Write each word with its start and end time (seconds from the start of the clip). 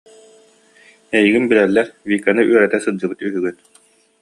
Эйигин 1.17 1.45
билэллэр, 1.49 1.87
Виканы 2.09 2.41
үөрэтэ 2.51 2.77
сылдьыбыт 2.81 3.19
үһүгүн 3.25 3.55